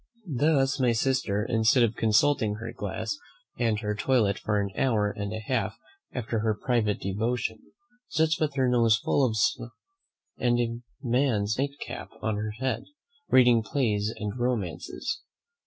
Thus, 0.35 0.79
my 0.79 0.93
sister, 0.93 1.45
instead 1.47 1.83
of 1.83 1.93
consulting 1.95 2.55
her 2.55 2.73
glass 2.73 3.19
and 3.59 3.79
her 3.81 3.93
toilet 3.93 4.39
for 4.39 4.59
an 4.59 4.71
hour 4.75 5.11
and 5.11 5.31
a 5.31 5.37
half 5.41 5.77
after 6.11 6.39
her 6.39 6.55
private 6.59 6.99
devotion, 6.99 7.59
sits 8.07 8.39
with 8.39 8.55
her 8.55 8.67
nose 8.67 8.97
full 8.97 9.23
of 9.23 9.37
snuff 9.37 9.73
and 10.39 10.59
a 10.59 10.79
man's 11.03 11.55
nightcap 11.59 12.09
on 12.19 12.37
her 12.37 12.49
head, 12.59 12.85
reading 13.29 13.61
plays 13.61 14.11
and 14.17 14.39
romances. 14.39 15.21